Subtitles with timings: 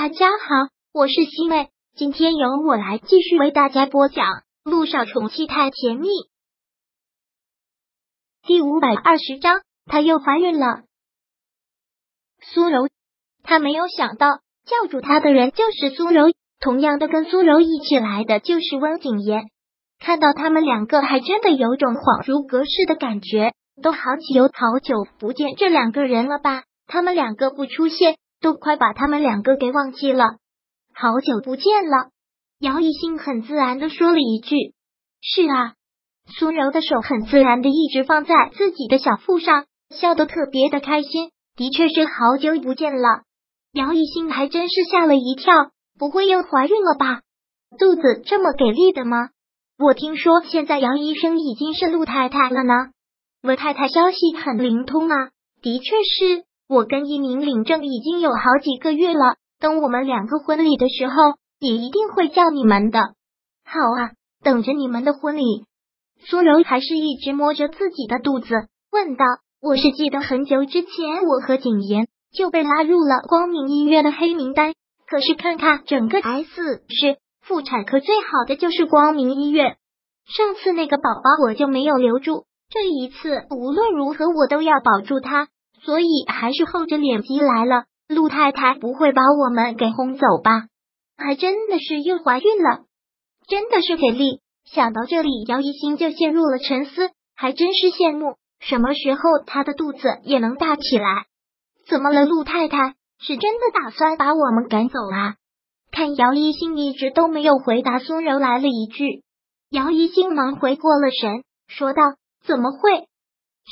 [0.00, 4.26] 大家好，我是西妹，今天由我来继续为大家播讲
[4.62, 6.06] 《路上宠妻太甜蜜》
[8.46, 10.84] 第五百二十章，她又怀孕了。
[12.40, 12.88] 苏柔，
[13.42, 14.28] 她没有想到
[14.64, 16.30] 叫住她的人就是苏柔，
[16.60, 19.46] 同样的跟苏柔一起来的就是温景言。
[19.98, 23.52] 看到他们两个，还真的有种恍如隔世的感觉，
[23.82, 26.62] 都好久好久不见这两个人了吧？
[26.86, 28.16] 他们两个不出现。
[28.40, 30.24] 都快把他们两个给忘记了，
[30.94, 32.10] 好久不见了。
[32.60, 34.56] 姚一兴很自然的说了一句
[35.22, 35.74] ：“是啊。”
[36.38, 41.30] 苏柔的手很自然的一直放在自己的小腹上，笑得特别的开心。
[41.56, 43.22] 的确是好久不见了。
[43.72, 47.22] 姚一兴还真是吓了一跳，不会又怀孕了吧？
[47.78, 49.30] 肚子这么给力的吗？
[49.78, 52.74] 我听说现在姚医生已经是陆太太了呢。
[53.42, 55.30] 温太太消息很灵通啊，
[55.62, 56.44] 的确是。
[56.68, 61.14] 我跟一鸣领证已经有好几个月了，等我们两个婚礼的时候，
[61.58, 63.00] 也一定会叫你们的。
[63.64, 64.10] 好啊，
[64.44, 65.64] 等着你们的婚礼。
[66.28, 68.48] 苏柔还是一直摸着自己的肚子，
[68.92, 69.24] 问道
[69.62, 74.74] ：“我是记得很久之前，我和景言就被拉入了光明医院的黑名单。
[75.06, 79.78] 可是看看整个 S 市妇产科最好的就是光明医院。
[80.26, 85.48] 上次那个宝宝我就没有留住，这一次无论如何我都要保住他。”
[85.88, 87.84] 所以还是厚着脸皮来了。
[88.08, 90.66] 陆太太不会把我们给轰走吧？
[91.16, 92.80] 还真的是又怀孕了，
[93.48, 94.42] 真的是给力。
[94.66, 98.34] 想到这里，姚一新就陷入了沉思，还真是羡慕。
[98.60, 101.24] 什么时候她的肚子也能大起来？
[101.88, 102.94] 怎么了，陆太太？
[103.18, 105.36] 是真的打算把我们赶走啊？
[105.90, 109.22] 看姚一新一直都没有回答，苏柔来了一句。
[109.70, 112.02] 姚一新忙回过了神，说道
[112.44, 113.07] ：“怎么会？”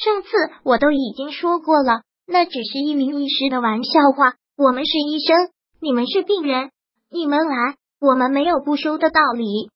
[0.05, 0.29] 上次
[0.63, 4.35] 我都已经说过了，那只是一名一时的玩笑话。
[4.57, 6.71] 我们是医生，你们是病人，
[7.11, 9.71] 你们来，我们没有不收的道理。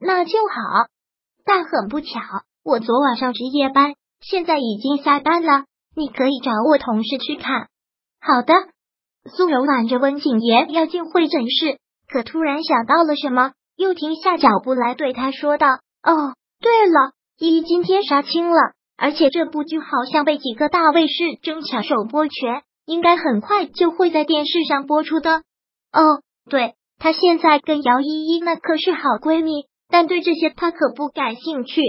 [0.00, 0.86] 那就好。
[1.44, 2.20] 但很不巧，
[2.64, 5.64] 我昨晚上值夜班，现在已经下班了。
[5.94, 7.68] 你可以找我同事去看。
[8.20, 8.54] 好的。
[9.28, 15.66] 苏柔挽着温景言要进会诊室，可突然想到了什么，又停下脚步来对他说道
[16.04, 18.56] ：“哦，对了，依依今天杀青了。”
[18.96, 25.42] 而且这部剧好像被几个大卫视争抢首播权，应该很快就会在电视上播出的。
[25.92, 31.80] 哦，对，她现在跟姚依依那可是好闺蜜，但对这些她可不感兴趣。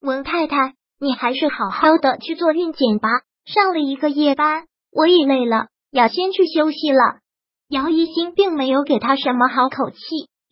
[0.00, 3.08] 文太太，你还是好好的去做孕检吧。
[3.44, 7.20] 上了一个夜班，我也累了，要先去休息了。
[7.68, 9.96] 姚一新并没有给他什么好口气，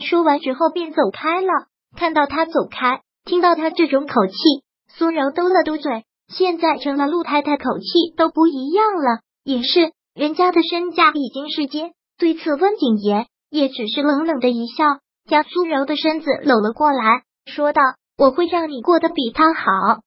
[0.05, 1.49] 说完之后便走开了。
[1.97, 4.35] 看到他走开，听到他这种口气。
[4.97, 9.21] 苏柔嘟了嘟嘴，现在成了陆太太，口气都不一样了。
[9.45, 11.93] 也是，人家的身价已经是肩。
[12.19, 14.85] 对此，温景言也只是冷冷的一笑，
[15.29, 17.81] 将苏柔的身子搂了过来，说道
[18.19, 20.01] ：“我会让你过得比他好。”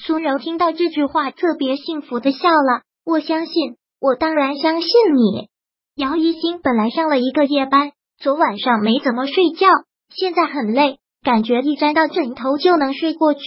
[0.00, 2.82] 苏柔听到这句话，特别幸福的笑了。
[3.04, 5.48] 我相信，我当然相信你。
[5.96, 9.68] 姚一新本来上了一个夜班，昨晚上没怎么睡觉，
[10.08, 13.40] 现在很累，感觉一沾到枕头就能睡过去。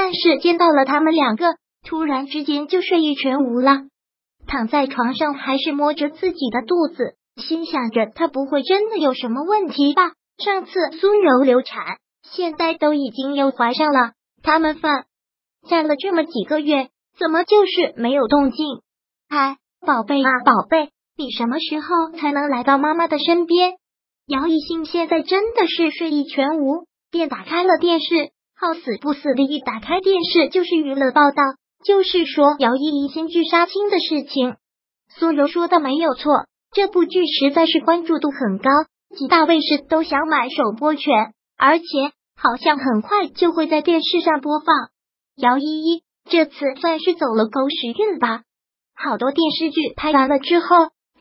[0.00, 1.56] 但是见到了他们两个，
[1.86, 3.82] 突然之间就睡意全无了。
[4.46, 10.12] 躺在床上，还是摸着自己的肚子，心想着他不会真的有什么问题吧？
[10.42, 14.12] 上次苏柔流产，现在都已经又怀上了。
[14.42, 15.04] 他们犯
[15.68, 16.88] 在了这么几个月，
[17.18, 18.66] 怎么就是没有动静？
[19.28, 23.74] 哎，宝贝啊，宝贝，你什么时候才能来到妈妈的身边？
[24.26, 28.30] 姚一兴现在真的是睡意全无，便打开了电视。
[28.60, 31.42] 好死不死的，一打开电视就是娱乐报道，
[31.82, 34.56] 就是说姚依依新剧杀青的事情。
[35.16, 36.30] 苏柔说的没有错，
[36.70, 38.68] 这部剧实在是关注度很高，
[39.16, 41.84] 几大卫视都想买首播权，而且
[42.36, 44.76] 好像很快就会在电视上播放。
[45.36, 48.42] 姚依依这次算是走了狗屎运吧？
[48.94, 50.66] 好多电视剧拍完了之后，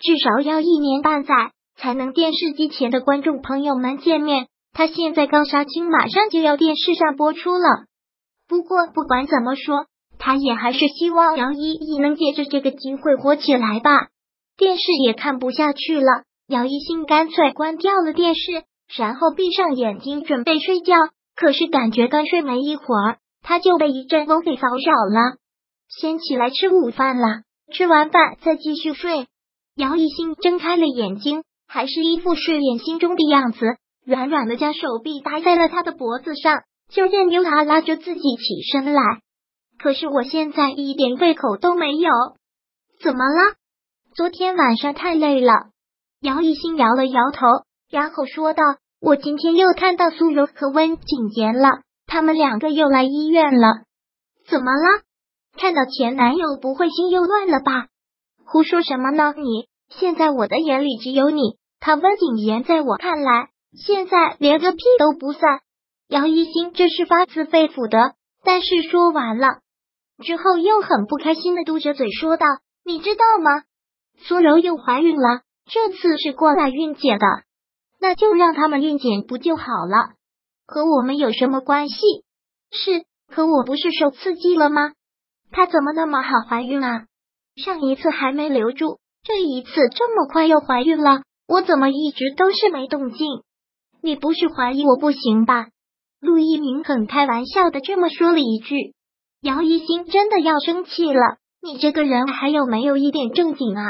[0.02, 1.34] 至少要一年半载
[1.78, 4.48] 才能电视机前的观众朋友们见面。
[4.74, 7.86] 他现在刚杀青，马上就要电视上播出了。
[8.48, 9.86] 不过不管怎么说，
[10.18, 14.08] 他也还是希望姚依依能借着这个机会火起来吧。
[14.58, 18.64] 电视也看不下去了，姚一新干脆关掉了电视，
[18.98, 20.96] 然后闭上眼睛准备睡觉。
[21.36, 25.38] 可是感觉刚睡没一会儿，他就被一阵风给骚扰了。
[25.88, 27.44] 先起来吃午饭了，
[27.74, 29.28] 吃完饭再继续睡。
[29.76, 33.78] 姚一新睁开了眼睛，还是一副睡眼惺忪的样子。
[34.06, 39.02] 软软的将手臂搭在了他的脖子上，就任由他拉着自己起身来。
[39.78, 42.10] 可是我现在一点胃口都没有，
[43.02, 43.56] 怎么了？
[44.16, 45.54] 昨天晚上太累了。
[46.22, 47.46] 姚一新摇了摇头，
[47.90, 48.64] 然后说道
[49.00, 53.84] ：“我今天又看到苏柔和温景言了，他们两个又来医院了。
[54.50, 55.04] 怎么了？
[55.56, 57.88] 看到前男友不会心又乱了吧？
[58.44, 59.34] 胡说什么呢？
[59.38, 65.60] 你现在我的眼里只有你，他温景言在我看来现在连个屁都不算。”
[66.08, 69.60] 姚一新这是发自肺腑的，但是说完了
[70.24, 72.46] 之后又很不开心的嘟着嘴说道
[72.84, 73.64] ：“你知道吗？
[74.18, 77.28] 苏柔又怀孕了。”这次是过来孕检的，
[78.02, 80.16] 那就让他们孕检不就好了？
[80.66, 81.96] 和我们有什么关系？
[82.72, 84.94] 是，可我不是受刺激了吗？
[85.52, 87.06] 她怎么那么好怀孕啊？
[87.56, 93.44] 上一次还没留住，这一次这么快又怀孕了，我怎么一直都是没动静？
[94.02, 95.68] 你不是怀疑我不行吧？
[96.22, 98.94] 陆一鸣很开玩笑的这么说了一句。
[99.42, 103.84] 姚一新真的要生气了，你这个人还有没有一点正经啊？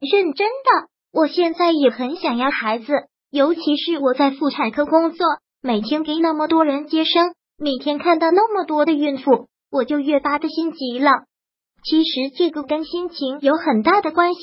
[0.00, 0.90] 认真的。
[1.12, 2.92] 我现在也很想要孩子，
[3.30, 5.26] 尤其是我在妇产科工作，
[5.60, 11.10] 每天给那么多人接生，每天看到那么多的孕妇，我就越发的心急了。
[11.82, 14.40] 其实这个跟心情有很大的关系，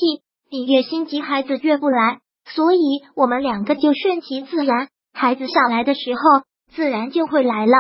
[0.52, 2.20] 你越心急，孩子越不来。
[2.50, 2.80] 所以
[3.16, 4.90] 我们两个就顺其自然，
[5.20, 7.74] 孩子上来的时候，自然就会来了。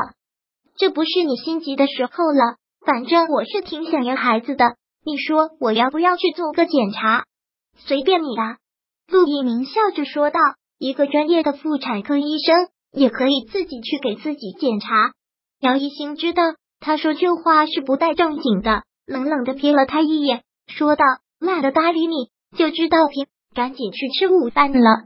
[0.75, 2.55] 这不是你心急的时候了。
[2.83, 4.75] 反正我是挺想要孩子的，
[5.05, 7.25] 你说我要不要去做个检查？
[7.75, 8.57] 随便你啊。
[9.07, 10.39] 陆一鸣笑着说道
[10.79, 15.11] ：“一个专业的妇产科医生也可以自己去给自己检查。”
[15.61, 16.41] 姚一星知道
[16.79, 21.05] 他说这话是不带正经的，冷冷的瞥了他一眼，说道
[21.39, 25.05] ：“懒得搭理你，就知道拼，赶紧去吃午饭了。”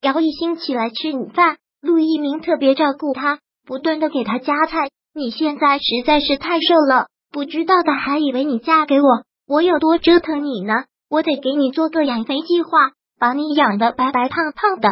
[0.00, 4.88] 姚一星起来吃午饭，陆一鸣特别照顾他，不断的给他夹菜。
[5.14, 9.06] 你现在实在是太瘦了，不知道的还以为你嫁给我，
[9.46, 10.84] 我有多折腾你呢。
[11.10, 12.70] 我得给你做个养肥计划。
[13.18, 14.88] 把你养的白白胖胖的，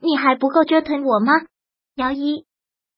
[0.00, 1.32] 你还不够折腾我吗？
[1.96, 2.44] 姚一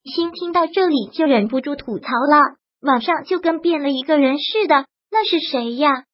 [0.04, 4.84] 新听到这里就忍不住吐槽了，晚上就跟变了一个人似的。
[5.10, 6.04] 那是谁呀？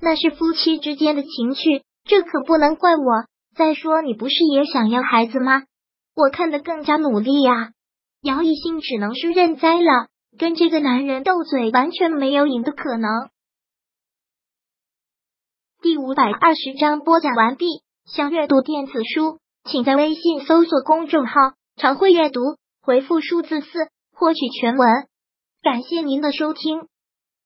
[0.00, 3.26] 那是夫妻之间的情趣，这可不能怪我。
[3.54, 5.64] 再说你不是也想要孩子吗？
[6.14, 7.72] 我看得更加努力呀。
[8.22, 13.10] 姚一新只能是认栽了，跟这个男人斗嘴完全没有赢的可能。
[15.80, 17.66] 第五百二十章播讲完毕。
[18.04, 21.34] 想阅读电子书，请在微信搜索公众号
[21.78, 22.40] “常会阅读”，
[22.82, 23.68] 回复数字四
[24.12, 24.88] 获取全文。
[25.62, 26.88] 感谢您的收听。